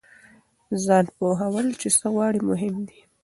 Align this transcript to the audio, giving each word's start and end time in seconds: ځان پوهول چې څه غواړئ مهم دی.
ځان 0.83 1.05
پوهول 1.17 1.67
چې 1.81 1.87
څه 1.99 2.05
غواړئ 2.13 2.41
مهم 2.49 2.75
دی. 2.87 2.99